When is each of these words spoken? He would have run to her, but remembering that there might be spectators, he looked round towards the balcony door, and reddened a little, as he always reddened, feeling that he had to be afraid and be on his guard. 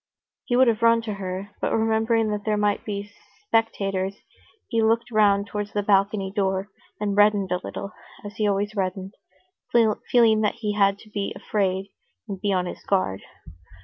He 0.45 0.55
would 0.55 0.67
have 0.67 0.81
run 0.81 1.03
to 1.03 1.13
her, 1.13 1.51
but 1.61 1.71
remembering 1.71 2.31
that 2.31 2.43
there 2.43 2.57
might 2.57 2.83
be 2.83 3.11
spectators, 3.45 4.15
he 4.67 4.81
looked 4.81 5.11
round 5.11 5.45
towards 5.45 5.73
the 5.73 5.83
balcony 5.83 6.31
door, 6.35 6.69
and 6.99 7.15
reddened 7.15 7.51
a 7.51 7.61
little, 7.63 7.91
as 8.25 8.37
he 8.37 8.47
always 8.47 8.75
reddened, 8.75 9.13
feeling 9.71 10.41
that 10.41 10.55
he 10.55 10.73
had 10.73 10.97
to 10.97 11.09
be 11.11 11.33
afraid 11.35 11.89
and 12.27 12.41
be 12.41 12.51
on 12.51 12.65
his 12.65 12.83
guard. 12.83 13.21